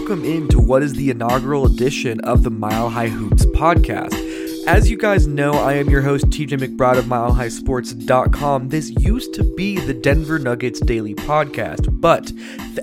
[0.00, 4.14] Welcome into what is the inaugural edition of the Mile High Hoops podcast.
[4.66, 8.70] As you guys know, I am your host, TJ McBride of MileHighSports.com.
[8.70, 12.32] This used to be the Denver Nuggets Daily Podcast, but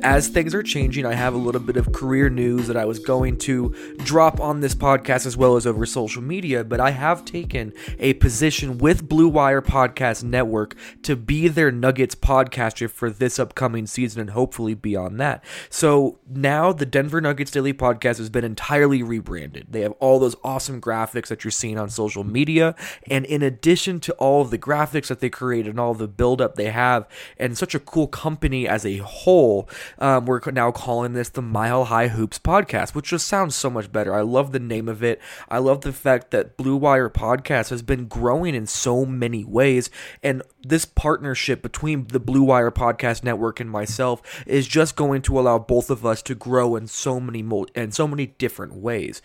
[0.04, 3.00] as things are changing, I have a little bit of career news that I was
[3.00, 6.64] going to drop on this podcast as well as over social media.
[6.64, 12.16] But I have taken a position with Blue Wire Podcast Network to be their Nuggets
[12.16, 15.44] podcaster for this upcoming season and hopefully beyond that.
[15.70, 19.68] So now the Denver Nuggets Daily Podcast has been entirely rebranded.
[19.70, 22.76] They have all those awesome graphics that you're seeing on social media.
[23.10, 26.56] And in addition to all of the graphics that they create and all the buildup
[26.56, 31.30] they have, and such a cool company as a whole, um, we're now calling this
[31.30, 34.14] the Mile High Hoops podcast, which just sounds so much better.
[34.14, 35.20] I love the name of it.
[35.50, 39.90] I love the fact that Blue Wire Podcast has been growing in so many ways.
[40.22, 45.40] And this partnership between the Blue Wire Podcast Network and myself is just going to
[45.40, 49.22] allow both of us to grow in so many mo- in so many different ways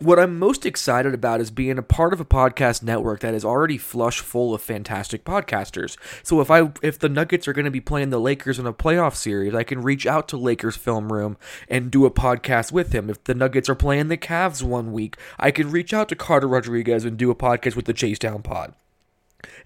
[0.00, 3.44] what I'm most excited about is being a part of a podcast network that is
[3.44, 5.96] already flush full of fantastic podcasters.
[6.22, 8.72] So if I if the Nuggets are going to be playing the Lakers in a
[8.72, 11.36] playoff series, I can reach out to Lakers Film Room
[11.68, 13.10] and do a podcast with him.
[13.10, 16.46] If the Nuggets are playing the Cavs one week, I can reach out to Carter
[16.46, 18.74] Rodriguez and do a podcast with the Chase Down Pod.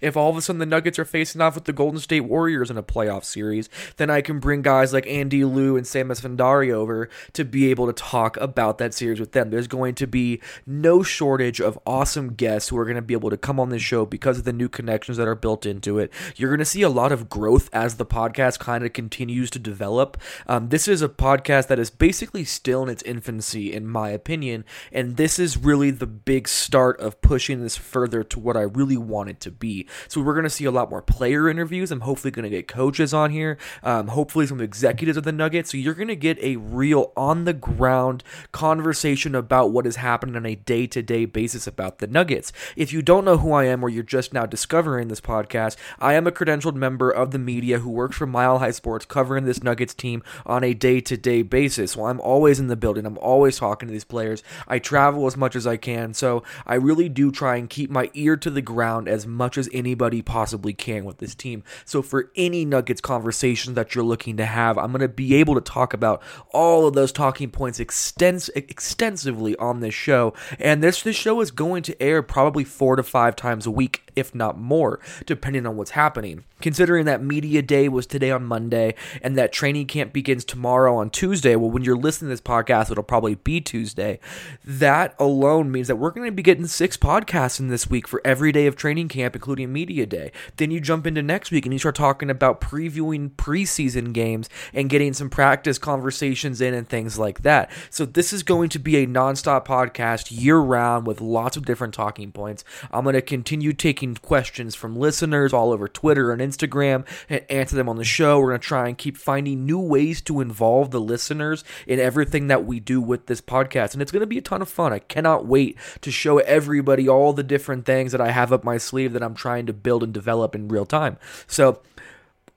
[0.03, 2.69] If all of a sudden the Nuggets are facing off with the Golden State Warriors
[2.69, 6.71] in a playoff series, then I can bring guys like Andy Liu and Sam Esfandiari
[6.71, 9.49] over to be able to talk about that series with them.
[9.49, 13.31] There's going to be no shortage of awesome guests who are going to be able
[13.31, 16.13] to come on this show because of the new connections that are built into it.
[16.35, 19.59] You're going to see a lot of growth as the podcast kind of continues to
[19.59, 20.17] develop.
[20.47, 24.65] Um, this is a podcast that is basically still in its infancy, in my opinion,
[24.91, 28.97] and this is really the big start of pushing this further to what I really
[28.97, 29.87] want it to be be.
[30.07, 31.91] So we're going to see a lot more player interviews.
[31.91, 35.71] I'm hopefully going to get coaches on here, um, hopefully some executives of the Nuggets.
[35.71, 40.35] So you're going to get a real on the ground conversation about what is happening
[40.35, 42.51] on a day to day basis about the Nuggets.
[42.75, 46.13] If you don't know who I am or you're just now discovering this podcast, I
[46.13, 49.63] am a credentialed member of the media who works for Mile High Sports covering this
[49.63, 51.93] Nuggets team on a day to day basis.
[51.93, 53.05] So I'm always in the building.
[53.05, 54.43] I'm always talking to these players.
[54.67, 56.13] I travel as much as I can.
[56.13, 59.57] So I really do try and keep my ear to the ground as much much
[59.57, 61.63] as anybody possibly can with this team.
[61.85, 65.55] So for any Nuggets conversation that you're looking to have, I'm going to be able
[65.55, 70.33] to talk about all of those talking points extens- extensively on this show.
[70.59, 74.11] And this this show is going to air probably 4 to 5 times a week,
[74.15, 76.43] if not more, depending on what's happening.
[76.61, 81.09] Considering that media day was today on Monday and that training camp begins tomorrow on
[81.09, 84.19] Tuesday, well when you're listening to this podcast it'll probably be Tuesday.
[84.63, 88.21] That alone means that we're going to be getting 6 podcasts in this week for
[88.23, 90.31] every day of training camp including Media Day.
[90.55, 94.89] Then you jump into next week and you start talking about previewing preseason games and
[94.89, 97.69] getting some practice conversations in and things like that.
[97.89, 101.93] So, this is going to be a nonstop podcast year round with lots of different
[101.93, 102.63] talking points.
[102.91, 107.75] I'm going to continue taking questions from listeners all over Twitter and Instagram and answer
[107.75, 108.39] them on the show.
[108.39, 112.47] We're going to try and keep finding new ways to involve the listeners in everything
[112.47, 113.93] that we do with this podcast.
[113.93, 114.93] And it's going to be a ton of fun.
[114.93, 118.77] I cannot wait to show everybody all the different things that I have up my
[118.77, 121.15] sleeve that I'm I'm trying to build and develop in real time.
[121.45, 121.79] So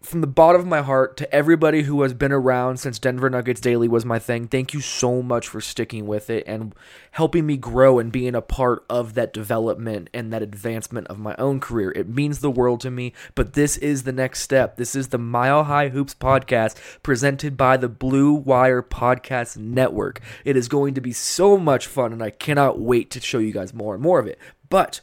[0.01, 3.61] from the bottom of my heart to everybody who has been around since Denver Nuggets
[3.61, 6.75] Daily was my thing, thank you so much for sticking with it and
[7.11, 11.34] helping me grow and being a part of that development and that advancement of my
[11.39, 11.93] own career.
[11.93, 14.77] It means the world to me, but this is the next step.
[14.77, 20.21] This is the Mile High Hoops podcast presented by the Blue Wire Podcast Network.
[20.47, 23.53] It is going to be so much fun, and I cannot wait to show you
[23.53, 24.39] guys more and more of it.
[24.69, 25.01] But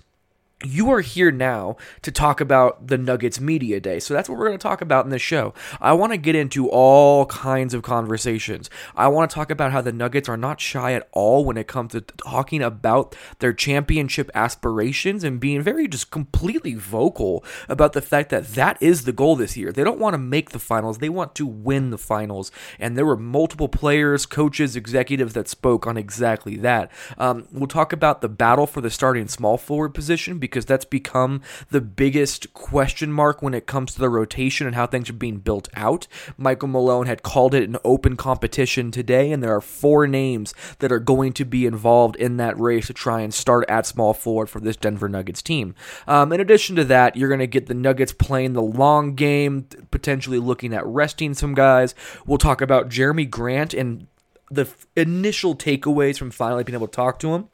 [0.64, 4.00] you are here now to talk about the Nuggets Media Day.
[4.00, 5.54] So that's what we're going to talk about in this show.
[5.82, 8.70] I want to get into all kinds of conversations.
[8.96, 11.68] I want to talk about how the Nuggets are not shy at all when it
[11.68, 18.02] comes to talking about their championship aspirations and being very just completely vocal about the
[18.02, 19.72] fact that that is the goal this year.
[19.72, 22.52] They don't want to make the finals, they want to win the finals.
[22.80, 26.92] And there were multiple players, coaches, executives that spoke on exactly that.
[27.18, 30.86] Um, we'll talk about the battle for the starting small forward position because because that's
[30.86, 31.42] become
[31.72, 35.38] the biggest question mark when it comes to the rotation and how things are being
[35.38, 36.08] built out.
[36.38, 40.92] Michael Malone had called it an open competition today, and there are four names that
[40.92, 44.48] are going to be involved in that race to try and start at small forward
[44.48, 45.74] for this Denver Nuggets team.
[46.08, 49.68] Um, in addition to that, you're going to get the Nuggets playing the long game,
[49.90, 51.96] potentially looking at resting some guys.
[52.28, 54.06] We'll talk about Jerami Grant and
[54.52, 57.50] the initial takeaways from finally being able to talk to him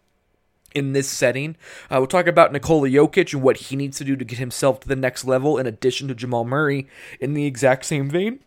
[0.74, 1.56] in this setting.
[1.90, 4.80] Uh, we'll talk about Nikola Jokic and what he needs to do to get himself
[4.82, 6.88] to the next level, in addition to Jamal Murray,
[7.20, 8.40] in the exact same vein.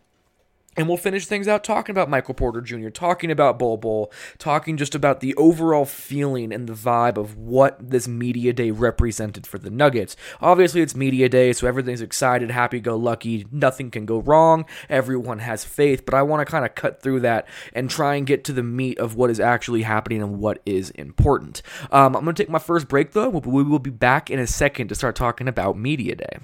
[0.75, 4.79] And we'll finish things out talking about Michael Porter Jr., talking about Bol Bol, talking
[4.79, 9.59] just about the overall feeling and the vibe of what this media day represented for
[9.59, 10.17] the Nuggets.
[10.41, 15.41] Obviously, it's media day, so everything's excited, happy go lucky, nothing can go wrong, everyone
[15.41, 18.43] has faith, but I want to kind of cut through that and try and get
[18.45, 21.61] to the meat of what is actually happening and what is important.
[21.91, 23.29] Um, I'm going to take my first break though.
[23.29, 26.39] We will be back in a second to start talking about media day.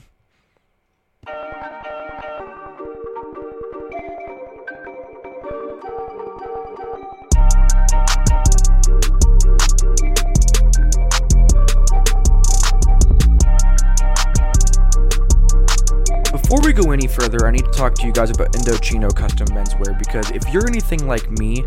[16.49, 19.49] Before we go any further, I need to talk to you guys about Indochino custom
[19.49, 21.63] menswear because if you're anything like me,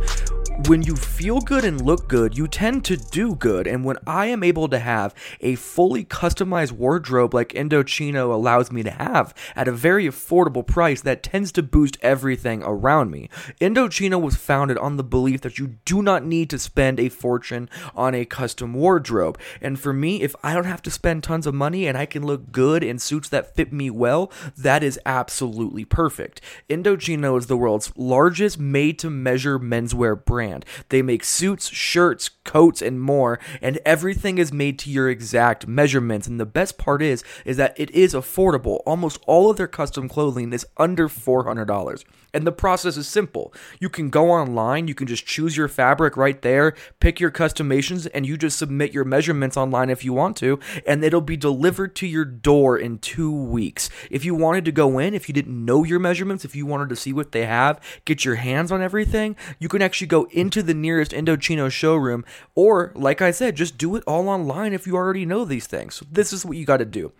[0.67, 3.67] when you feel good and look good, you tend to do good.
[3.67, 8.83] And when I am able to have a fully customized wardrobe like Indochino allows me
[8.83, 13.29] to have at a very affordable price, that tends to boost everything around me.
[13.59, 17.69] Indochino was founded on the belief that you do not need to spend a fortune
[17.95, 19.39] on a custom wardrobe.
[19.61, 22.25] And for me, if I don't have to spend tons of money and I can
[22.25, 26.41] look good in suits that fit me well, that is absolutely perfect.
[26.69, 30.65] Indochino is the world's largest made to measure menswear brand brand.
[30.89, 36.27] They make suits, shirts, coats, and more, and everything is made to your exact measurements.
[36.27, 38.81] And the best part is, is that it is affordable.
[38.85, 42.03] Almost all of their custom clothing is under $400.
[42.33, 43.53] And the process is simple.
[43.79, 48.05] You can go online, you can just choose your fabric right there, pick your customations,
[48.07, 51.95] and you just submit your measurements online if you want to, and it'll be delivered
[51.97, 53.89] to your door in two weeks.
[54.09, 56.89] If you wanted to go in, if you didn't know your measurements, if you wanted
[56.89, 60.63] to see what they have, get your hands on everything, you can actually go into
[60.63, 62.23] the nearest Indochino showroom,
[62.55, 65.95] or like I said, just do it all online if you already know these things.
[65.95, 67.11] So this is what you got to do.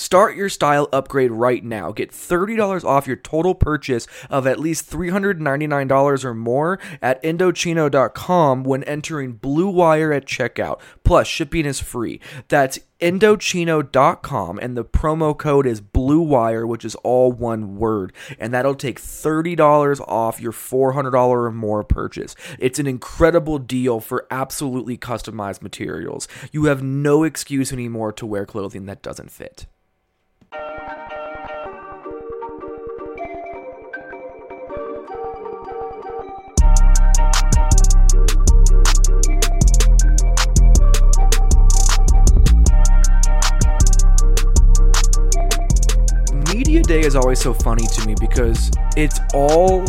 [0.00, 1.92] Start your style upgrade right now.
[1.92, 8.82] Get $30 off your total purchase of at least $399 or more at Indochino.com when
[8.84, 10.80] entering Blue Wire at checkout.
[11.04, 12.18] Plus, shipping is free.
[12.48, 18.54] That's Indochino.com and the promo code is Blue Wire, which is all one word, and
[18.54, 22.34] that'll take $30 off your $400 or more purchase.
[22.58, 26.26] It's an incredible deal for absolutely customized materials.
[26.52, 29.66] You have no excuse anymore to wear clothing that doesn't fit.
[30.52, 30.62] Media
[46.82, 49.84] Day is always so funny to me because it's all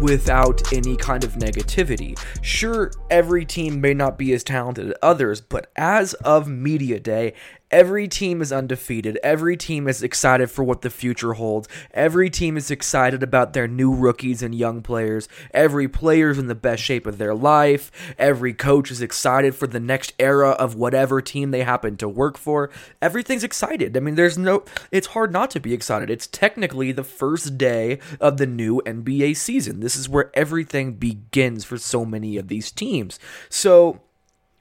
[0.00, 2.18] without any kind of negativity.
[2.42, 7.34] Sure, every team may not be as talented as others, but as of Media Day,
[7.70, 9.18] Every team is undefeated.
[9.22, 11.68] Every team is excited for what the future holds.
[11.92, 15.28] Every team is excited about their new rookies and young players.
[15.52, 17.90] Every player is in the best shape of their life.
[18.16, 22.38] Every coach is excited for the next era of whatever team they happen to work
[22.38, 22.70] for.
[23.02, 23.96] Everything's excited.
[23.96, 26.10] I mean, there's no, it's hard not to be excited.
[26.10, 29.80] It's technically the first day of the new NBA season.
[29.80, 33.18] This is where everything begins for so many of these teams.
[33.48, 34.00] So,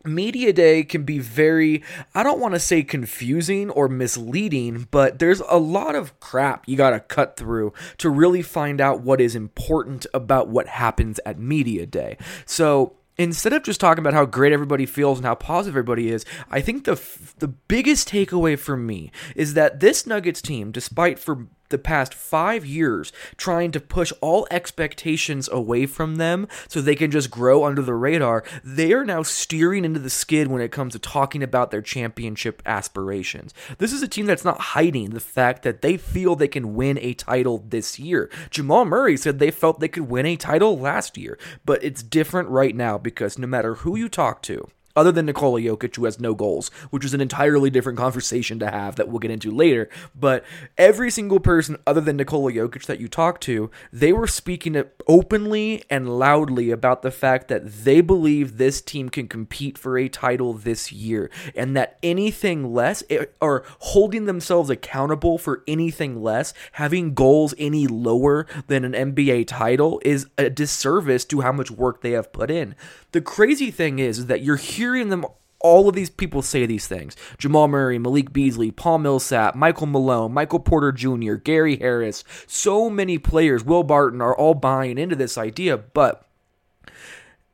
[0.05, 1.83] Media Day can be very,
[2.13, 6.75] I don't want to say confusing or misleading, but there's a lot of crap you
[6.75, 11.39] got to cut through to really find out what is important about what happens at
[11.39, 12.17] Media Day.
[12.45, 16.25] So, instead of just talking about how great everybody feels and how positive everybody is,
[16.49, 17.01] I think the
[17.39, 22.65] the biggest takeaway for me is that this Nuggets team, despite for the past five
[22.65, 27.81] years trying to push all expectations away from them so they can just grow under
[27.81, 31.71] the radar, they are now steering into the skid when it comes to talking about
[31.71, 33.53] their championship aspirations.
[33.79, 36.97] This is a team that's not hiding the fact that they feel they can win
[36.99, 38.29] a title this year.
[38.51, 42.49] Jamal Murray said they felt they could win a title last year, but it's different
[42.49, 46.19] right now because no matter who you talk to, other than Nikola Jokic, who has
[46.19, 49.89] no goals, which is an entirely different conversation to have that we'll get into later.
[50.15, 50.43] But
[50.77, 55.83] every single person other than Nikola Jokic that you talk to, they were speaking openly
[55.89, 60.53] and loudly about the fact that they believe this team can compete for a title
[60.53, 67.13] this year, and that anything less, eh, or holding themselves accountable for anything less, having
[67.13, 72.11] goals any lower than an NBA title, is a disservice to how much work they
[72.11, 72.75] have put in.
[73.13, 75.25] The crazy thing is, is that you're hearing them
[75.59, 77.15] all of these people say these things.
[77.37, 83.17] Jamal Murray, Malik Beasley, Paul Millsap, Michael Malone, Michael Porter Jr., Gary Harris, so many
[83.17, 86.27] players, Will Barton are all buying into this idea, but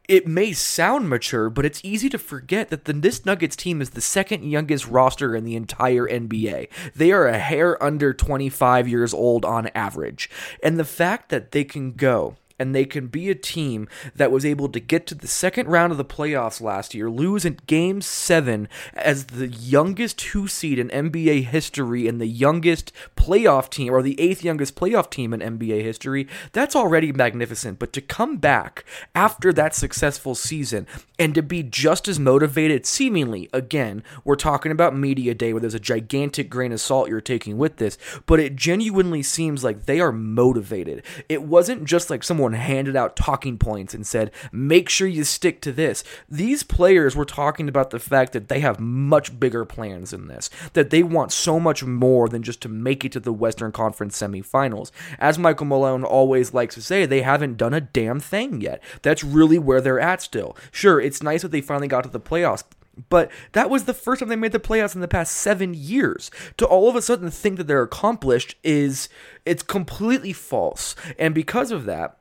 [0.08, 3.92] it may sound mature, but it's easy to forget that the this Nuggets team is
[3.92, 6.68] the second youngest roster in the entire NBA.
[6.96, 10.28] They are a hair under 25 years old on average.
[10.64, 14.46] And the fact that they can go and they can be a team that was
[14.46, 18.02] able to get to the second round of the playoffs last year, lose in game
[18.02, 24.02] seven as the youngest two seed in NBA history and the youngest playoff team, or
[24.02, 27.80] the eighth youngest playoff team in NBA history, that's already magnificent.
[27.80, 28.84] But to come back
[29.16, 30.86] after that successful season
[31.18, 35.74] and to be just as motivated, seemingly, again, we're talking about Media Day where there's
[35.74, 40.00] a gigantic grain of salt you're taking with this, but it genuinely seems like they
[40.00, 41.04] are motivated.
[41.28, 45.62] It wasn't just like someone handed out talking points and said, make sure you stick
[45.62, 46.04] to this.
[46.30, 50.50] These players were talking about the fact that they have much bigger plans than this,
[50.74, 54.20] that they want so much more than just to make it to the Western Conference
[54.20, 54.92] semifinals.
[55.18, 58.82] As Michael Malone always likes to say, they haven't done a damn thing yet.
[59.02, 60.56] That's really where they're at still.
[60.72, 62.64] Sure, it's nice that they finally got to the playoffs,
[63.10, 66.30] but that was the first time they made the playoffs in the past seven years.
[66.58, 69.08] To all of a sudden think that they're accomplished is
[69.46, 70.96] it's completely false.
[71.18, 72.19] And because of that,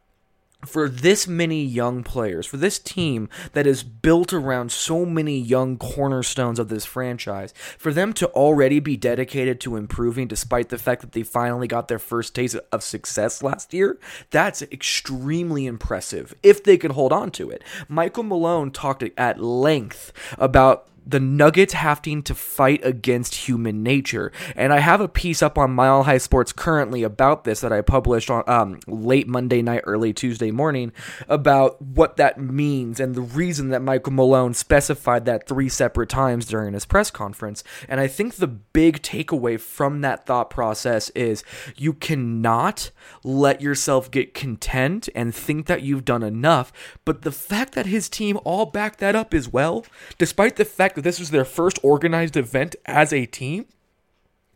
[0.64, 5.78] for this many young players, for this team that is built around so many young
[5.78, 11.00] cornerstones of this franchise, for them to already be dedicated to improving despite the fact
[11.00, 13.98] that they finally got their first taste of success last year,
[14.30, 17.62] that's extremely impressive if they can hold on to it.
[17.88, 24.30] Michael Malone talked at length about the Nuggets having to fight against human nature.
[24.54, 27.80] And I have a piece up on Mile High Sports currently about this that I
[27.80, 30.92] published on um, late Monday night, early Tuesday morning
[31.26, 36.44] about what that means and the reason that Michael Malone specified that three separate times
[36.44, 37.64] during his press conference.
[37.88, 41.42] And I think the big takeaway from that thought process is
[41.76, 42.90] you cannot
[43.24, 46.70] let yourself get content and think that you've done enough.
[47.06, 49.86] But the fact that his team all backed that up as well,
[50.18, 53.66] despite the fact that this was their first organized event as a team,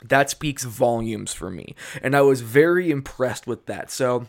[0.02, 1.76] that speaks volumes for me.
[2.02, 3.92] And I was very impressed with that.
[3.92, 4.26] So,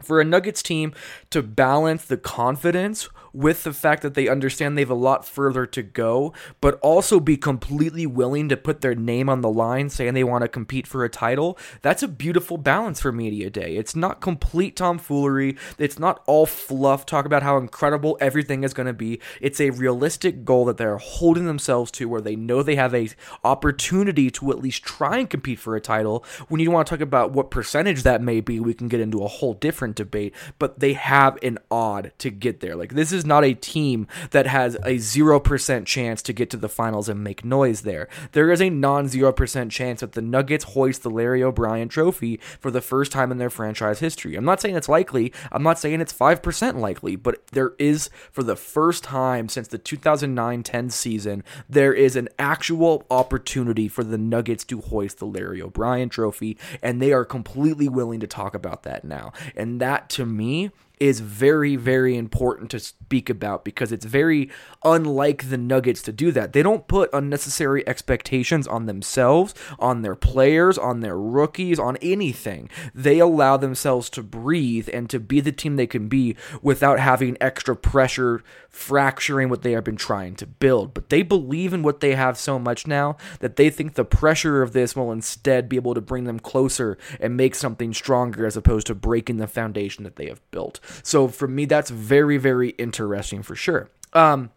[0.00, 0.94] for a Nuggets team
[1.28, 5.66] to balance the confidence with the fact that they understand they have a lot further
[5.66, 10.14] to go, but also be completely willing to put their name on the line saying
[10.14, 13.76] they want to compete for a title, that's a beautiful balance for Media Day.
[13.76, 18.86] It's not complete tomfoolery, it's not all fluff, talk about how incredible everything is going
[18.86, 19.20] to be.
[19.40, 23.08] It's a realistic goal that they're holding themselves to where they know they have a
[23.44, 26.24] opportunity to at least try and compete for a title.
[26.48, 29.22] When you want to talk about what percentage that may be, we can get into
[29.22, 32.74] a whole different debate, but they have an odd to get there.
[32.74, 36.68] Like this is not a team that has a 0% chance to get to the
[36.68, 38.08] finals and make noise there.
[38.32, 42.70] There is a non 0% chance that the Nuggets hoist the Larry O'Brien trophy for
[42.70, 44.36] the first time in their franchise history.
[44.36, 48.42] I'm not saying it's likely, I'm not saying it's 5% likely, but there is, for
[48.42, 54.18] the first time since the 2009 10 season, there is an actual opportunity for the
[54.18, 58.82] Nuggets to hoist the Larry O'Brien trophy, and they are completely willing to talk about
[58.84, 59.32] that now.
[59.54, 64.50] And that to me is very, very important to speak about because it's very
[64.82, 66.52] unlike the Nuggets to do that.
[66.52, 72.70] They don't put unnecessary expectations on themselves, on their players, on their rookies, on anything.
[72.94, 77.36] They allow themselves to breathe and to be the team they can be without having
[77.40, 78.42] extra pressure
[78.76, 80.92] fracturing what they have been trying to build.
[80.92, 84.62] But they believe in what they have so much now that they think the pressure
[84.62, 88.56] of this will instead be able to bring them closer and make something stronger as
[88.56, 90.78] opposed to breaking the foundation that they have built.
[91.02, 93.90] So for me, that's very, very interesting for sure.
[94.12, 94.50] Um,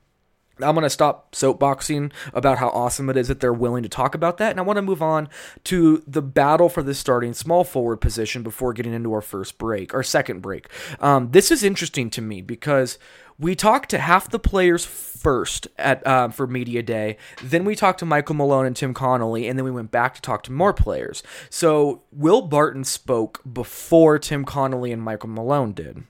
[0.61, 4.15] I'm going to stop soapboxing about how awesome it is that they're willing to talk
[4.15, 4.51] about that.
[4.51, 5.29] And I want to move on
[5.65, 9.93] to the battle for the starting small forward position before getting into our first break,
[9.93, 10.67] our second break.
[10.99, 12.97] Um, this is interesting to me because
[13.37, 17.17] we talked to half the players first at uh, for media day.
[17.41, 20.21] Then we talked to Michael Malone and Tim Connolly, and then we went back to
[20.21, 21.23] talk to more players.
[21.49, 26.03] So Will Barton spoke before Tim Connolly and Michael Malone did.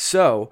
[0.00, 0.50] So,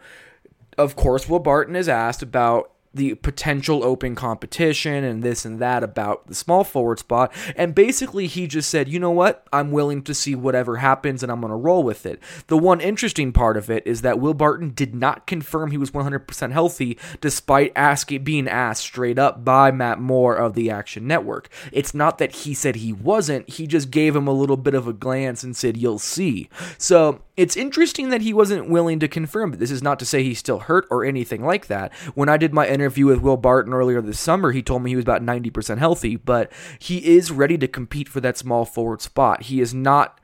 [0.76, 5.82] of course, Will Barton is asked about the potential open competition and this and that
[5.82, 7.32] about the small forward spot.
[7.56, 9.46] And basically, he just said, you know what?
[9.52, 12.20] I'm willing to see whatever happens and I'm going to roll with it.
[12.48, 15.92] The one interesting part of it is that Will Barton did not confirm he was
[15.92, 21.48] 100% healthy despite asking, being asked straight up by Matt Moore of the Action Network.
[21.72, 24.88] It's not that he said he wasn't, he just gave him a little bit of
[24.88, 26.48] a glance and said, you'll see.
[26.76, 30.24] So it's interesting that he wasn't willing to confirm, but this is not to say
[30.24, 31.94] he's still hurt or anything like that.
[32.16, 34.96] When I did my interview with Will Barton earlier this summer, he told me he
[34.96, 39.44] was about 90% healthy, but he is ready to compete for that small forward spot.
[39.44, 40.20] He is not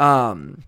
[0.00, 0.64] um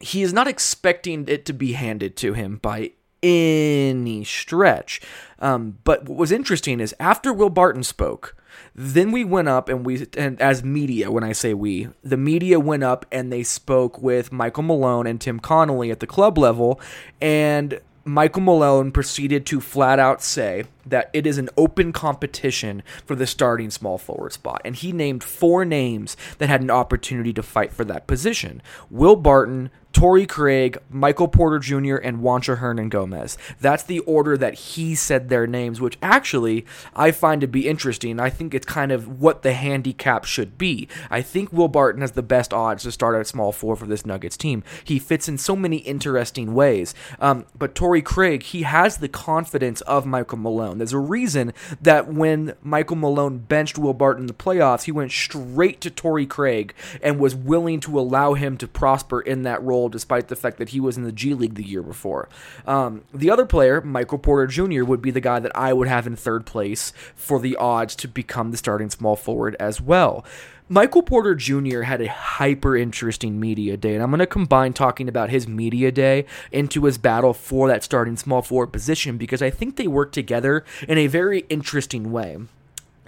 [0.00, 2.92] he is not expecting it to be handed to him by
[3.22, 5.00] any stretch.
[5.38, 8.36] Um, but what was interesting is after Will Barton spoke,
[8.74, 12.58] then we went up and we, and as media, when I say we, the media
[12.58, 16.80] went up and they spoke with Michael Malone and Tim Connolly at the club level,
[17.20, 23.14] and Michael Malone proceeded to flat out say that it is an open competition for
[23.14, 24.62] the starting small forward spot.
[24.64, 29.16] And he named four names that had an opportunity to fight for that position Will
[29.16, 33.36] Barton, Torrey Craig, Michael Porter Jr., and Juancho Hernangomez.
[33.60, 38.20] That's the order that he said their names, which actually I find to be interesting.
[38.20, 40.88] I think it's kind of what the handicap should be.
[41.10, 44.06] I think Will Barton has the best odds to start at small four for this
[44.06, 44.62] Nuggets team.
[44.84, 46.94] He fits in so many interesting ways.
[47.18, 50.78] Um, but Torrey Craig, he has the confidence of Michael Malone.
[50.78, 55.10] There's a reason that when Michael Malone benched Will Barton in the playoffs, he went
[55.10, 59.79] straight to Torrey Craig and was willing to allow him to prosper in that role
[59.88, 62.28] despite the fact that he was in the G League the year before.
[62.66, 66.06] Um, the other player, Michael Porter Jr., would be the guy that I would have
[66.06, 70.24] in third place for the odds to become the starting small forward as well.
[70.72, 71.82] Michael Porter Jr.
[71.82, 75.90] had a hyper interesting media day, and I'm going to combine talking about his media
[75.90, 80.12] day into his battle for that starting small forward position because I think they work
[80.12, 82.38] together in a very interesting way.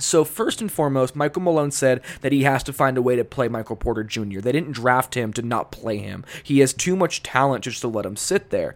[0.02, 3.24] So, first and foremost, Michael Malone said that he has to find a way to
[3.24, 4.40] play Michael Porter Jr.
[4.40, 6.24] They didn't draft him to not play him.
[6.42, 8.74] He has too much talent just to let him sit there.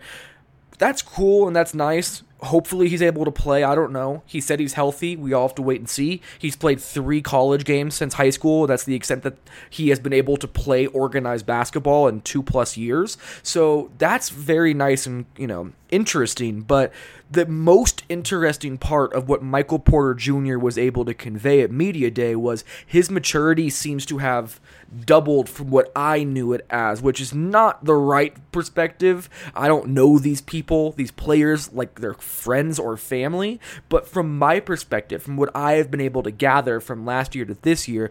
[0.79, 2.23] That's cool and that's nice.
[2.41, 3.65] Hopefully, he's able to play.
[3.65, 4.23] I don't know.
[4.27, 5.17] He said he's healthy.
[5.17, 6.21] We all have to wait and see.
[6.39, 8.67] He's played three college games since high school.
[8.67, 9.39] That's the extent that
[9.71, 13.17] he has been able to play organized basketball in two plus years.
[13.43, 16.61] So, that's very nice and, you know, interesting.
[16.61, 16.93] But
[17.31, 20.59] the most interesting part of what Michael Porter Jr.
[20.59, 24.61] was able to convey at Media Day was his maturity seems to have
[25.05, 29.29] doubled from what I knew it as, which is not the right perspective.
[29.55, 34.61] I don't know these people, these players, like their friends or family, but from my
[34.61, 38.11] perspective, from what I have been able to gather from last year to this year,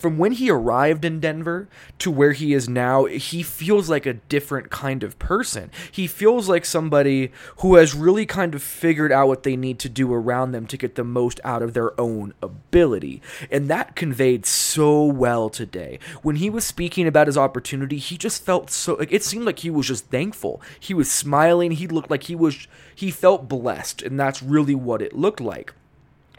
[0.00, 4.14] from when he arrived in Denver to where he is now, he feels like a
[4.14, 5.70] different kind of person.
[5.92, 9.90] He feels like somebody who has really kind of figured out what they need to
[9.90, 13.20] do around them to get the most out of their own ability.
[13.50, 15.98] And that conveyed so well today.
[16.22, 19.70] When he was speaking about his opportunity, he just felt so it seemed like he
[19.70, 20.62] was just thankful.
[20.78, 25.02] He was smiling, he looked like he was he felt blessed, and that's really what
[25.02, 25.74] it looked like.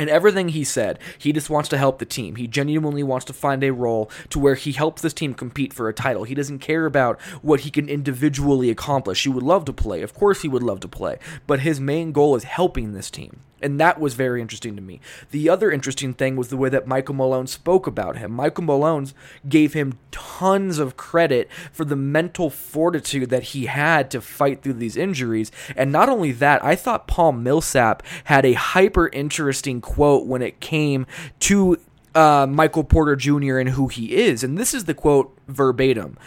[0.01, 2.35] And everything he said, he just wants to help the team.
[2.35, 5.87] He genuinely wants to find a role to where he helps this team compete for
[5.87, 6.23] a title.
[6.23, 9.21] He doesn't care about what he can individually accomplish.
[9.21, 10.01] He would love to play.
[10.01, 11.19] Of course, he would love to play.
[11.45, 13.41] But his main goal is helping this team.
[13.61, 14.99] And that was very interesting to me.
[15.31, 18.31] The other interesting thing was the way that Michael Malone spoke about him.
[18.31, 19.07] Michael Malone
[19.47, 24.73] gave him tons of credit for the mental fortitude that he had to fight through
[24.73, 25.51] these injuries.
[25.75, 30.59] And not only that, I thought Paul Millsap had a hyper interesting quote when it
[30.59, 31.05] came
[31.41, 31.79] to
[32.15, 33.57] uh, Michael Porter Jr.
[33.57, 34.43] and who he is.
[34.43, 36.17] And this is the quote verbatim.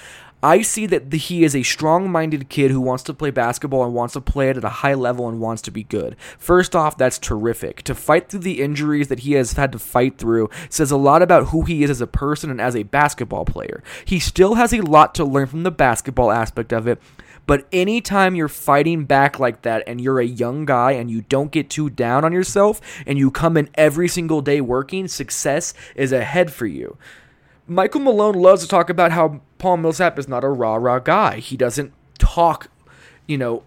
[0.45, 3.83] I see that the, he is a strong minded kid who wants to play basketball
[3.83, 6.17] and wants to play it at a high level and wants to be good.
[6.37, 7.81] First off, that's terrific.
[7.85, 11.23] To fight through the injuries that he has had to fight through says a lot
[11.23, 13.83] about who he is as a person and as a basketball player.
[14.05, 17.01] He still has a lot to learn from the basketball aspect of it,
[17.47, 21.53] but anytime you're fighting back like that and you're a young guy and you don't
[21.53, 26.13] get too down on yourself and you come in every single day working, success is
[26.13, 26.99] ahead for you.
[27.67, 31.39] Michael Malone loves to talk about how Paul Millsap is not a rah rah guy.
[31.39, 32.69] He doesn't talk,
[33.27, 33.63] you know,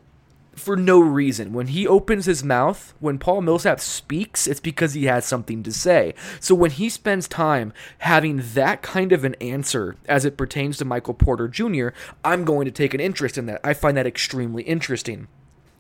[0.58, 1.54] for no reason.
[1.54, 5.72] When he opens his mouth, when Paul Millsap speaks, it's because he has something to
[5.72, 6.14] say.
[6.40, 10.86] So when he spends time having that kind of an answer as it pertains to
[10.86, 11.90] Michael Porter Jr.,
[12.24, 13.62] I'm going to take an interest in that.
[13.64, 15.28] I find that extremely interesting.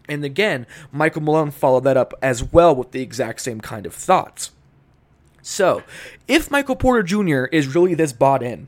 [0.07, 3.93] And again, Michael Malone followed that up as well with the exact same kind of
[3.93, 4.51] thoughts.
[5.41, 5.83] So,
[6.27, 7.45] if Michael Porter Jr.
[7.45, 8.67] is really this bought in,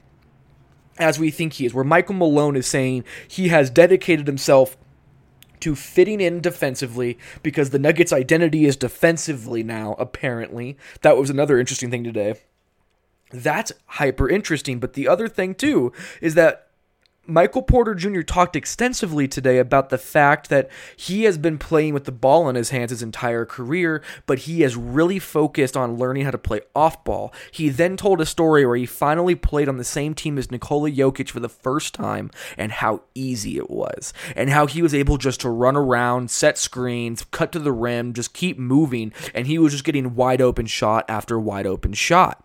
[1.00, 4.78] as we think he is, where Michael Malone is saying he has dedicated himself
[5.62, 10.78] to fitting in defensively because the Nuggets' identity is defensively now, apparently.
[11.02, 12.36] That was another interesting thing today.
[13.32, 14.80] That's hyper interesting.
[14.80, 16.69] But the other thing, too, is that
[17.30, 18.22] Michael Porter Jr.
[18.22, 22.56] talked extensively today about the fact that he has been playing with the ball in
[22.56, 26.62] his hands his entire career, but he has really focused on learning how to play
[26.76, 27.34] off ball.
[27.52, 30.90] He then told a story where he finally played on the same team as Nikola
[30.90, 35.18] Jokic for the first time and how easy it was, and how he was able
[35.18, 39.60] just to run around, set screens, cut to the rim, just keep moving, and he
[39.60, 42.44] was just getting wide open shot after wide open shot.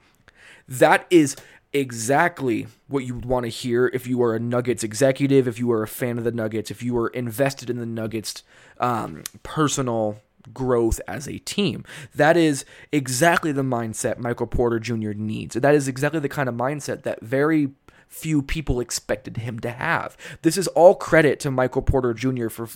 [0.66, 1.36] That is
[1.74, 5.70] exactly what you would want to hear if you are a Nuggets executive, if you
[5.72, 8.42] are a fan of the Nuggets, if you are invested in the Nuggets'
[8.78, 10.20] um, personal
[10.52, 11.84] growth as a team.
[12.14, 15.12] That is exactly the mindset Michael Porter Jr.
[15.12, 15.54] needs.
[15.54, 17.70] That is exactly the kind of mindset that very
[18.08, 20.16] few people expected him to have.
[20.42, 22.48] This is all credit to Michael Porter Jr.
[22.48, 22.68] for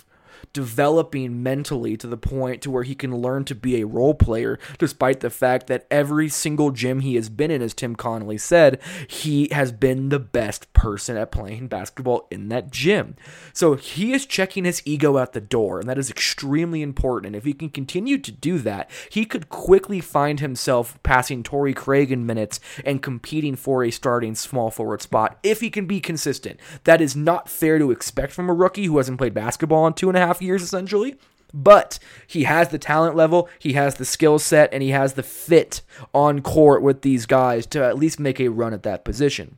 [0.53, 4.59] developing mentally to the point to where he can learn to be a role player
[4.77, 8.79] despite the fact that every single gym he has been in as Tim Connolly said
[9.07, 13.15] he has been the best person at playing basketball in that gym.
[13.53, 17.27] So he is checking his ego at the door and that is extremely important.
[17.27, 21.73] And if he can continue to do that he could quickly find himself passing Torrey
[21.73, 25.99] Craig in minutes and competing for a starting small forward spot if he can be
[25.99, 26.59] consistent.
[26.83, 30.09] That is not fair to expect from a rookie who hasn't played basketball in two
[30.09, 31.15] and a half years essentially.
[31.51, 35.23] But he has the talent level, he has the skill set, and he has the
[35.23, 35.81] fit
[36.13, 39.57] on court with these guys to at least make a run at that position.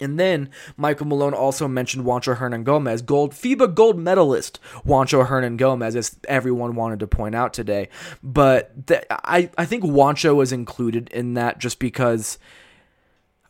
[0.00, 6.18] And then Michael Malone also mentioned Juancho Hernangomez, gold FIBA gold medalist Juancho Hernangomez, as
[6.28, 7.88] everyone wanted to point out today.
[8.22, 12.38] But th- I, I think Juancho was included in that just because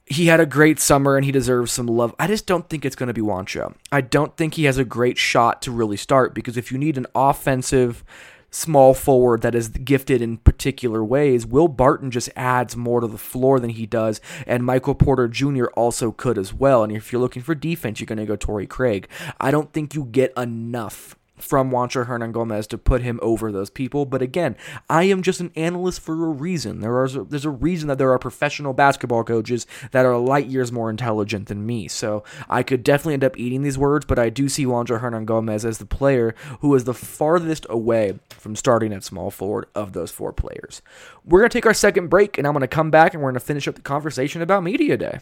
[0.07, 2.15] he had a great summer and he deserves some love.
[2.19, 3.75] I just don't think it's going to be Juancho.
[3.91, 6.97] I don't think he has a great shot to really start because if you need
[6.97, 8.05] an offensive
[8.49, 13.19] small forward that is gifted in particular ways, Will Barton just adds more to the
[13.19, 15.67] floor than he does, and Michael Porter Jr.
[15.75, 16.85] also could as well.
[16.85, 19.09] And if you're looking for defense, you're going to go Torrey Craig.
[19.41, 24.05] I don't think you get enough from Juancho Hernangomez to put him over those people.
[24.05, 24.57] But again,
[24.89, 26.81] I am just an analyst for a reason.
[26.81, 30.73] There are there's a reason that there are professional basketball coaches that are light years
[30.73, 31.89] more intelligent than me.
[31.89, 35.65] So I could definitely end up eating these words, but I do see Juancho Hernangomez
[35.65, 40.11] as the player who is the farthest away from starting at small forward of those
[40.11, 40.83] four players.
[41.25, 43.69] We're gonna take our second break, and I'm gonna come back and we're gonna finish
[43.69, 45.21] up the conversation about media day.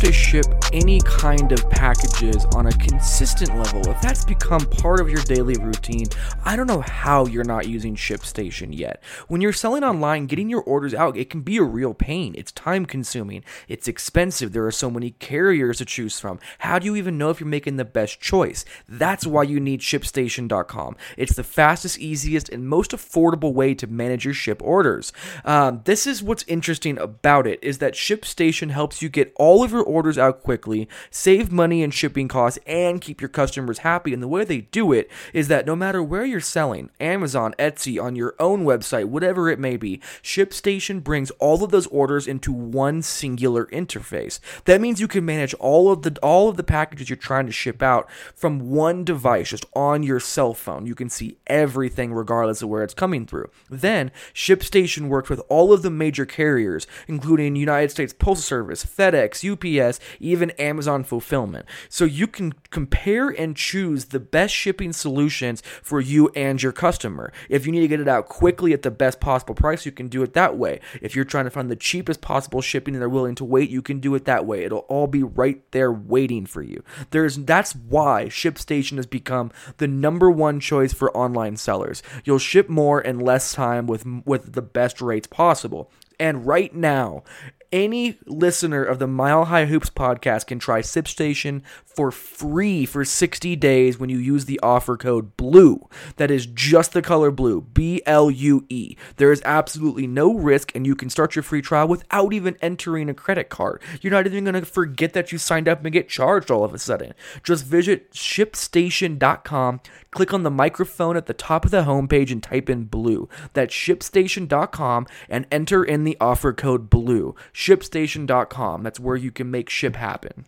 [0.00, 5.10] To ship any kind of packages on a consistent level, if that's become part of
[5.10, 6.06] your daily routine,
[6.42, 9.02] I don't know how you're not using ShipStation yet.
[9.28, 12.34] When you're selling online, getting your orders out, it can be a real pain.
[12.38, 16.38] It's time consuming, it's expensive, there are so many carriers to choose from.
[16.60, 18.64] How do you even know if you're making the best choice?
[18.88, 20.96] That's why you need ShipStation.com.
[21.18, 25.12] It's the fastest, easiest, and most affordable way to manage your ship orders.
[25.44, 29.72] Um, this is what's interesting about it is that ShipStation helps you get all of
[29.72, 34.14] your orders out quickly, save money and shipping costs, and keep your customers happy.
[34.14, 38.02] And the way they do it is that no matter where you're selling, Amazon, Etsy,
[38.02, 42.52] on your own website, whatever it may be, ShipStation brings all of those orders into
[42.52, 44.40] one singular interface.
[44.64, 47.52] That means you can manage all of the all of the packages you're trying to
[47.52, 50.86] ship out from one device, just on your cell phone.
[50.86, 53.50] You can see everything regardless of where it's coming through.
[53.68, 59.40] Then ShipStation works with all of the major carriers, including United States Postal Service, FedEx,
[59.50, 59.79] UPS,
[60.18, 61.66] Even Amazon fulfillment.
[61.88, 67.32] So you can compare and choose the best shipping solutions for you and your customer.
[67.48, 70.08] If you need to get it out quickly at the best possible price, you can
[70.08, 70.80] do it that way.
[71.00, 73.82] If you're trying to find the cheapest possible shipping and they're willing to wait, you
[73.82, 74.64] can do it that way.
[74.64, 76.82] It'll all be right there waiting for you.
[77.10, 82.02] There's that's why ShipStation has become the number one choice for online sellers.
[82.24, 85.90] You'll ship more in less time with with the best rates possible.
[86.18, 87.24] And right now,
[87.72, 93.56] any listener of the Mile High Hoops podcast can try ShipStation for free for 60
[93.56, 95.88] days when you use the offer code BLUE.
[96.16, 98.96] That is just the color blue, B L U E.
[99.16, 103.08] There is absolutely no risk, and you can start your free trial without even entering
[103.08, 103.82] a credit card.
[104.00, 106.74] You're not even going to forget that you signed up and get charged all of
[106.74, 107.14] a sudden.
[107.42, 109.80] Just visit shipstation.com,
[110.10, 113.28] click on the microphone at the top of the homepage, and type in BLUE.
[113.52, 117.34] That's shipstation.com and enter in the offer code BLUE.
[117.60, 118.82] ShipStation.com.
[118.82, 120.46] That's where you can make ship happen.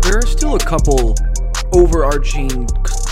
[0.00, 1.16] There are still a couple
[1.72, 2.68] overarching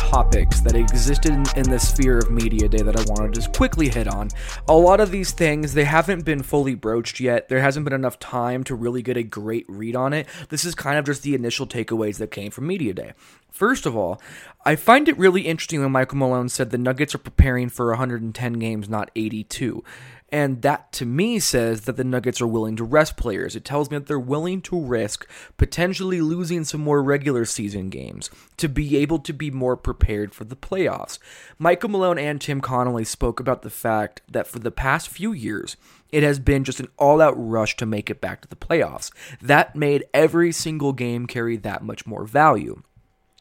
[0.08, 3.54] topics that existed in, in the sphere of media day that I want to just
[3.54, 4.30] quickly hit on.
[4.66, 7.50] A lot of these things, they haven't been fully broached yet.
[7.50, 10.26] There hasn't been enough time to really get a great read on it.
[10.48, 13.12] This is kind of just the initial takeaways that came from media day.
[13.50, 14.18] First of all,
[14.64, 18.52] I find it really interesting when Michael Malone said the Nuggets are preparing for 110
[18.54, 19.84] games, not 82.
[20.30, 23.56] And that to me says that the Nuggets are willing to rest players.
[23.56, 28.28] It tells me that they're willing to risk potentially losing some more regular season games
[28.58, 31.18] to be able to be more prepared for the playoffs.
[31.58, 35.76] Michael Malone and Tim Connolly spoke about the fact that for the past few years,
[36.10, 39.10] it has been just an all out rush to make it back to the playoffs.
[39.40, 42.82] That made every single game carry that much more value.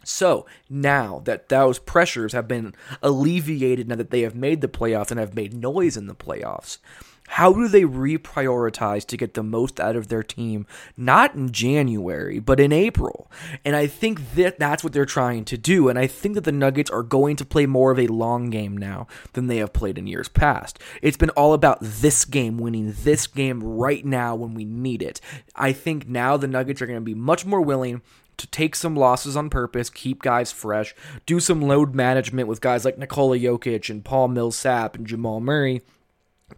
[0.07, 5.11] So now that those pressures have been alleviated, now that they have made the playoffs
[5.11, 6.77] and have made noise in the playoffs,
[7.27, 10.65] how do they reprioritize to get the most out of their team?
[10.95, 13.29] Not in January but in April.
[13.65, 15.89] And I think that that's what they're trying to do.
[15.89, 18.77] And I think that the Nuggets are going to play more of a long game
[18.77, 20.79] now than they have played in years past.
[21.01, 25.19] It's been all about this game winning this game right now when we need it.
[25.53, 28.01] I think now the Nuggets are going to be much more willing
[28.37, 30.95] to take some losses on purpose, keep guys fresh,
[31.25, 35.81] do some load management with guys like Nikola Jokic and Paul Millsap and Jamal Murray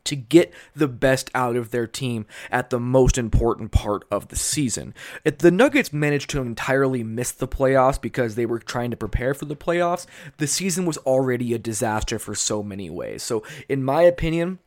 [0.03, 4.35] to get the best out of their team at the most important part of the
[4.35, 4.93] season.
[5.23, 9.33] If the Nuggets managed to entirely miss the playoffs because they were trying to prepare
[9.33, 10.05] for the playoffs,
[10.37, 13.23] the season was already a disaster for so many ways.
[13.23, 14.59] So, in my opinion,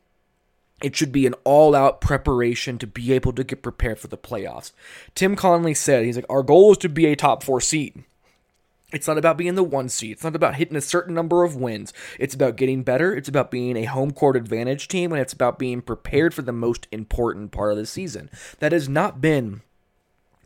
[0.83, 4.19] it should be an all out preparation to be able to get prepared for the
[4.19, 4.73] playoffs.
[5.15, 8.05] Tim Connolly said, he's like, our goal is to be a top four seed.
[8.93, 10.13] It's not about being the one seed.
[10.13, 11.95] It's not about hitting a certain number of wins.
[12.19, 13.15] It's about getting better.
[13.15, 16.53] It's about being a home court advantage team, and it's about being prepared for the
[16.53, 18.29] most important part of the season.
[18.59, 19.63] That has not been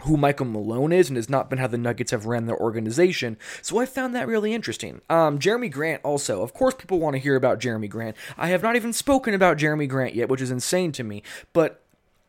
[0.00, 3.36] who Michael Malone is and has not been how the Nuggets have ran their organization.
[3.62, 5.00] So I found that really interesting.
[5.08, 6.42] Um, Jerami Grant also.
[6.42, 8.16] Of course, people want to hear about Jerami Grant.
[8.36, 11.22] I have not even spoken about Jerami Grant yet, which is insane to me.
[11.52, 11.82] But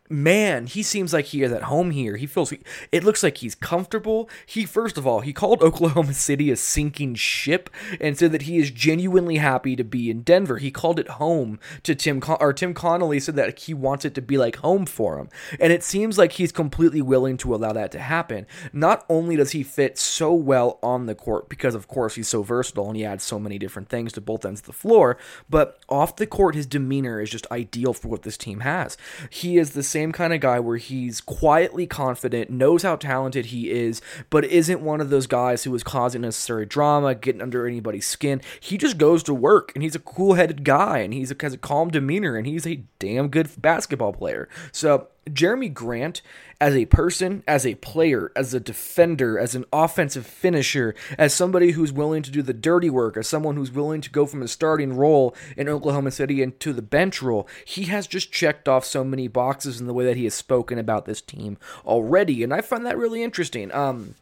[0.09, 2.17] man, he seems like he is at home here.
[2.17, 2.53] He feels
[2.91, 4.29] it looks like he's comfortable.
[4.45, 8.57] He first of all, he called Oklahoma City a sinking ship and said that he
[8.57, 10.57] is genuinely happy to be in Denver.
[10.57, 14.15] He called it home to Tim Con- or Tim Connolly said that he wants it
[14.15, 15.29] to be like home for him.
[15.59, 18.47] And it seems like he's completely willing to allow that to happen.
[18.73, 22.43] Not only does he fit so well on the court because of course he's so
[22.43, 25.17] versatile and he adds so many different things to both ends of the floor,
[25.49, 28.97] but off the court his demeanor is just ideal for what this team has.
[29.29, 33.71] He is the same kind of guy where he's quietly confident, knows how talented he
[33.71, 38.05] is, but isn't one of those guys who is causing necessary drama, getting under anybody's
[38.05, 38.39] skin.
[38.59, 41.53] He just goes to work and he's a cool headed guy and he's a, has
[41.53, 44.47] a calm demeanor and he's a damn good basketball player.
[44.71, 46.21] So Jerami Grant,
[46.59, 51.71] as a person, as a player, as a defender, as an offensive finisher, as somebody
[51.71, 54.47] who's willing to do the dirty work, as someone who's willing to go from a
[54.47, 59.03] starting role in Oklahoma City into the bench role, he has just checked off so
[59.03, 62.61] many boxes in the way that he has spoken about this team already, and I
[62.61, 63.71] find that really interesting.
[63.73, 64.15] Um,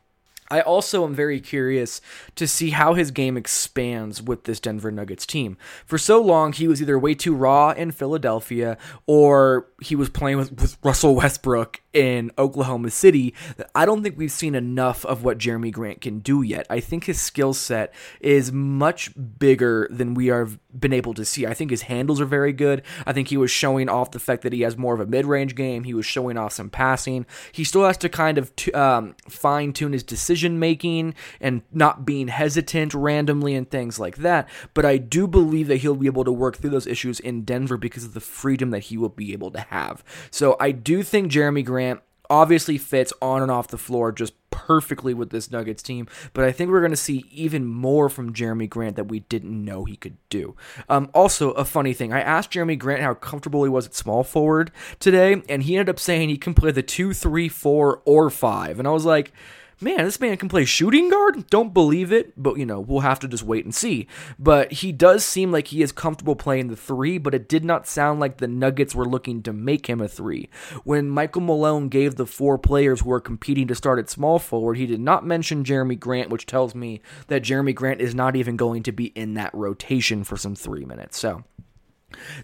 [0.50, 2.02] I also am very curious
[2.36, 5.58] to see how his game expands with this Denver Nuggets team.
[5.86, 8.78] For so long, he was either way too raw in Philadelphia
[9.08, 13.34] or he was playing with, with Russell Westbrook in Oklahoma City.
[13.74, 16.68] I don't think we've seen enough of what Jerami Grant can do yet.
[16.70, 21.48] I think his skill set is much bigger than we have been able to see.
[21.48, 22.84] I think his handles are very good.
[23.06, 25.26] I think he was showing off the fact that he has more of a mid
[25.26, 25.86] range game.
[25.86, 27.26] He was showing off some passing.
[27.54, 32.06] He still has to kind of t- um, fine tune his decision making and not
[32.06, 34.50] being hesitant randomly and things like that.
[34.74, 37.78] But I do believe that he'll be able to work through those issues in Denver
[37.78, 40.04] because of the freedom that he will be able to have.
[40.30, 41.85] So I do think Jerami Grant
[42.30, 46.52] obviously fits on and off the floor just perfectly with this Nuggets team, but I
[46.52, 49.96] think we're going to see even more from Jerami Grant that we didn't know he
[49.96, 50.56] could do.
[50.90, 54.24] Um, also, a funny thing, I asked Jerami Grant how comfortable he was at small
[54.24, 58.30] forward today, and he ended up saying he can play the 2, 3, 4, or
[58.30, 58.80] 5.
[58.80, 59.32] And I was like,
[59.82, 61.48] man, this man can play shooting guard.
[61.50, 64.08] Don't believe it, but you know, we'll have to just wait and see.
[64.40, 67.88] But he does seem like he is comfortable playing the three, but it did not
[67.88, 70.50] sound like the Nuggets were looking to make him a three.
[70.84, 74.78] When Michael Malone gave the four players who are competing to start at small forward,
[74.78, 78.56] he did not mention Jerami Grant, which tells me that Jerami Grant is not even
[78.56, 81.18] going to be in that rotation for some three minutes.
[81.18, 81.44] So.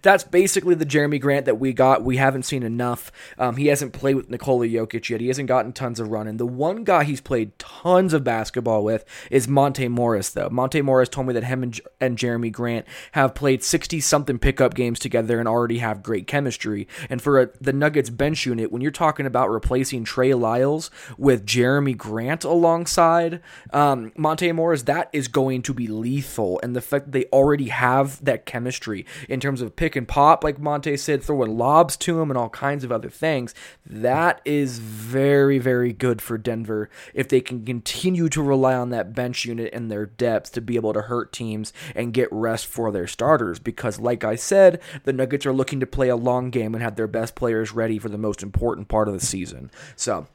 [0.01, 2.03] That's basically the Jerami Grant that we got.
[2.03, 3.12] We haven't seen enough.
[3.38, 5.21] Um, he hasn't played with Nikola Jokic yet.
[5.21, 6.38] He hasn't gotten tons of running.
[6.38, 10.49] The one guy he's played tons of basketball with is Monte Morris, though.
[10.49, 14.73] Monte Morris told me that him and, and Jerami Grant have played 60 something pickup
[14.73, 16.88] games together and already have great chemistry.
[17.10, 21.45] And for a, the Nuggets bench unit, when you're talking about replacing Trey Lyles with
[21.45, 26.60] Jerami Grant alongside um, Monte Morris, that is going to be lethal.
[26.63, 30.08] And the fact that they already have that chemistry in terms terms of pick and
[30.08, 33.54] pop, like Monte said, throwing lobs to him and all kinds of other things.
[33.86, 39.13] That is very, very good for Denver if they can continue to rely on that
[39.13, 42.91] bench unit and their depth to be able to hurt teams and get rest for
[42.91, 43.60] their starters.
[43.60, 46.95] Because, like I said, the Nuggets are looking to play a long game and have
[46.95, 49.69] their best players ready for the most important part of the season.
[49.95, 50.28] So,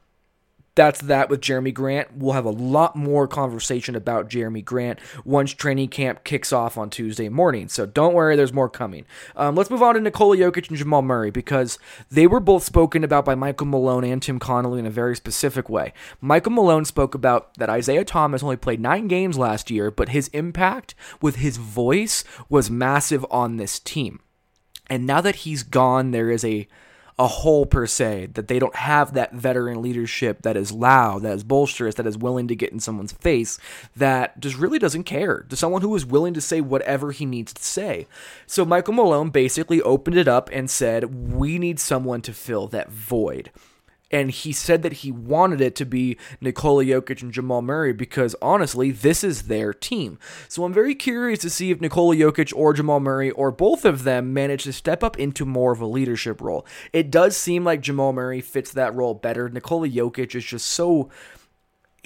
[0.76, 2.16] that's that with Jerami Grant.
[2.16, 6.90] We'll have a lot more conversation about Jerami Grant once training camp kicks off on
[6.90, 7.68] Tuesday morning.
[7.68, 9.06] So don't worry, there's more coming.
[9.34, 11.78] Um, let's move on to Nikola Jokic and Jamal Murray because
[12.10, 15.68] they were both spoken about by Michael Malone and Tim Connolly in a very specific
[15.68, 15.92] way.
[16.20, 20.28] Michael Malone spoke about that Isaiah Thomas only played nine games last year, but his
[20.28, 24.20] impact with his voice was massive on this team.
[24.88, 26.68] And now that he's gone, there is a
[27.18, 31.32] a hole per se that they don't have that veteran leadership that is loud that
[31.32, 33.58] is bolsterous that is willing to get in someone's face
[33.96, 35.40] that just really doesn't care.
[35.48, 38.06] To someone who is willing to say whatever he needs to say.
[38.46, 42.90] So michael malone basically opened it up and said we need someone to fill that
[42.90, 43.50] void
[44.10, 48.36] and he said that he wanted it to be Nikola Jokic and Jamal Murray because
[48.40, 50.18] honestly, this is their team.
[50.48, 54.04] So I'm very curious to see if Nikola Jokic or Jamal Murray or both of
[54.04, 56.66] them manage to step up into more of a leadership role.
[56.92, 59.48] It does seem like Jamal Murray fits that role better.
[59.48, 61.10] Nikola Jokic is just so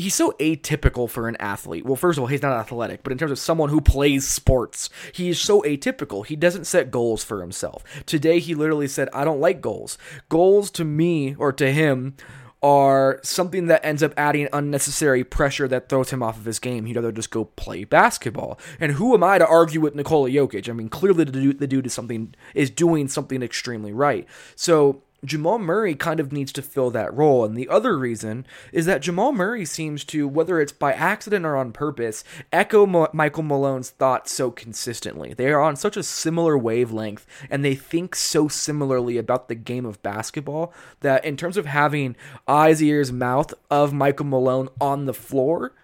[0.01, 1.85] he's so atypical for an athlete.
[1.85, 4.91] Well, first of all, he's not athletic, but in terms of someone who plays sports,
[5.13, 6.27] he is so atypical.
[6.27, 7.85] He doesn't set goals for himself.
[8.07, 9.99] Today, he literally said, I don't like goals.
[10.29, 12.17] Goals to me or to him
[12.63, 16.85] are something that ends up adding unnecessary pressure that throws him off of his game.
[16.85, 18.59] He'd rather just go play basketball.
[18.79, 20.69] And who am I to argue with Nikola Jokic?
[20.69, 24.27] I mean, clearly the dude, the dude is something is doing something extremely right.
[24.57, 27.45] So Jamal Murray kind of needs to fill that role.
[27.45, 31.57] And the other reason is that Jamal Murray seems to, whether it's by accident or
[31.57, 35.35] on purpose, echo Mo- Michael Malone's thoughts so consistently.
[35.35, 39.85] They are on such a similar wavelength and they think so similarly about the game
[39.85, 42.17] of basketball that, in terms of having
[42.49, 45.75] eyes, ears, mouth of Michael Malone on the floor,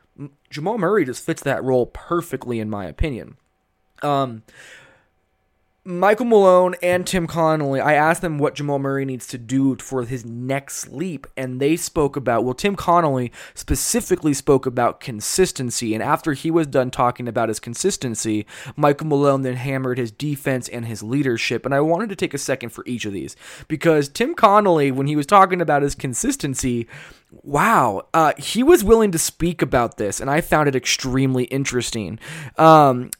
[0.49, 3.37] Jamal Murray just fits that role perfectly, in my opinion.
[4.03, 4.42] Um,
[5.87, 10.05] Michael Malone and Tim Connolly, I asked them what Jamal Murray needs to do for
[10.05, 15.94] his next leap, and they spoke about, well, Tim Connolly specifically spoke about consistency.
[15.94, 20.68] And after he was done talking about his consistency, Michael Malone then hammered his defense
[20.68, 21.64] and his leadership.
[21.64, 23.37] And I wanted to take a second for each of these
[23.68, 26.88] because Tim Connolly, when he was talking about his consistency,
[27.44, 32.18] wow, uh, he was willing to speak about this, and I found it extremely interesting.
[32.59, 33.12] Um,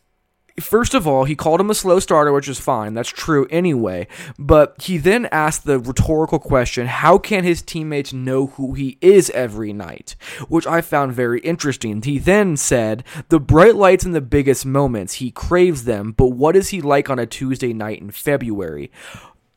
[0.61, 2.95] First of all, he called him a slow starter, which is fine.
[2.95, 4.07] That's true anyway.
[4.39, 9.29] But he then asked the rhetorical question how can his teammates know who he is
[9.31, 10.17] every night?
[10.49, 12.01] Which I found very interesting.
[12.03, 16.57] He then said, The bright lights and the biggest moments, he craves them, but what
[16.57, 18.91] is he like on a Tuesday night in February?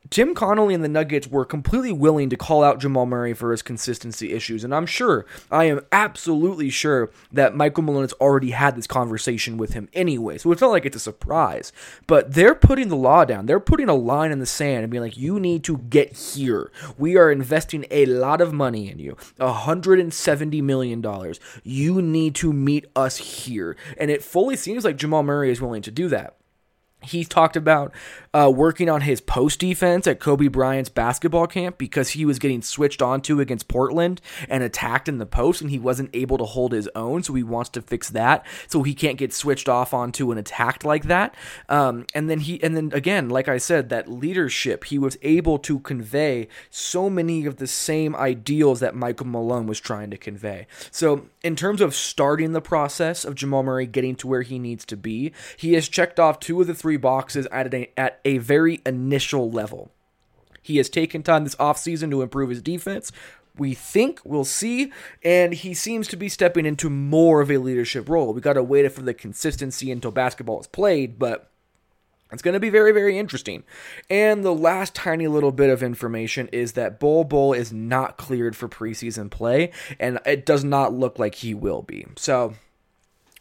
[0.10, 3.62] Tim Connolly and the Nuggets were completely willing to call out Jamal Murray for his
[3.62, 8.76] consistency issues, and I'm sure, I am absolutely sure that Michael Malone has already had
[8.76, 11.72] this conversation with him anyway, so it's not like it's a surprise.
[12.08, 13.45] But they're putting the law down.
[13.45, 16.72] They're putting a line in the sand and being like, you need to get here.
[16.98, 21.06] We are investing a lot of money in you $170 million.
[21.63, 23.78] You need to meet us here.
[23.98, 26.38] And it fully seems like Jamal Murray is willing to do that.
[27.01, 27.93] He talked about
[28.33, 32.62] uh, working on his post defense at Kobe Bryant's basketball camp because he was getting
[32.62, 36.73] switched onto against Portland and attacked in the post, and he wasn't able to hold
[36.73, 37.23] his own.
[37.23, 40.83] So he wants to fix that, so he can't get switched off onto and attacked
[40.83, 41.35] like that.
[41.69, 45.57] Um, and then he, and then again, like I said, that leadership he was able
[45.59, 50.67] to convey so many of the same ideals that Michael Malone was trying to convey.
[50.91, 54.83] So in terms of starting the process of Jamal Murray getting to where he needs
[54.85, 58.38] to be, he has checked off two of the three boxes at a, at a
[58.38, 59.91] very initial level.
[60.62, 63.12] He has taken time this offseason to improve his defense.
[63.58, 64.91] We think we'll see,
[65.23, 68.34] and he seems to be stepping into more of a leadership role.
[68.34, 71.49] We got to wait for the consistency until basketball is played, but
[72.32, 73.63] it's going to be very, very interesting.
[74.10, 78.56] And the last tiny little bit of information is that Bol Bol is not cleared
[78.56, 82.06] for preseason play, and it does not look like he will be.
[82.15, 82.54] So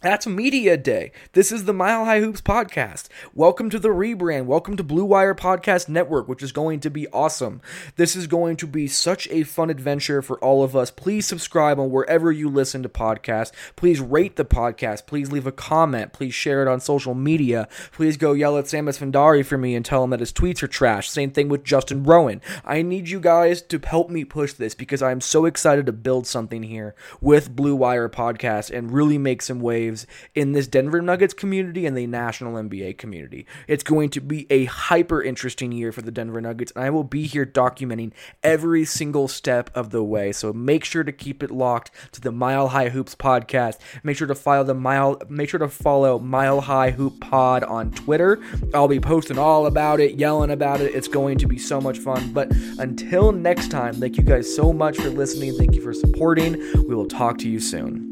[0.01, 1.11] that's Media Day.
[1.33, 3.09] This is the Mile High Hoops podcast.
[3.35, 4.45] Welcome to the rebrand.
[4.45, 7.61] Welcome to Blue Wire Podcast Network, which is going to be awesome.
[7.97, 10.93] This is going to be such a fun adventure for all of us.
[10.93, 13.51] Please subscribe on wherever you listen to podcasts.
[13.75, 15.07] Please rate the podcast.
[15.07, 16.13] Please leave a comment.
[16.13, 17.67] Please share it on social media.
[17.91, 20.69] Please go yell at Sam Esfandiari for me and tell him that his tweets are
[20.69, 21.11] trash.
[21.11, 22.41] Same thing with Justin Rowan.
[22.65, 26.29] I need you guys to help me push this because I'm so excited to build
[26.29, 31.03] something here with Blue Wire Podcast and really make some waves airwaves in this Denver
[31.03, 33.47] Nuggets community and the national NBA community.
[33.67, 37.05] It's going to be a hyper interesting year for the Denver Nuggets, and I will
[37.05, 38.13] be here documenting
[38.43, 40.33] every single step of the way.
[40.33, 43.79] So make sure to keep it locked to the Mile High Hoops podcast.
[44.03, 47.91] Make sure to follow the Mile make sure to follow Mile High Hoop Pod on
[47.93, 48.41] Twitter.
[48.75, 50.95] I'll be posting all about it, yelling about it.
[50.95, 52.33] It's going to be so much fun.
[52.33, 55.57] But until next time, thank you guys so much for listening.
[55.57, 56.59] Thank you for supporting.
[56.89, 58.08] We will talk to you soon.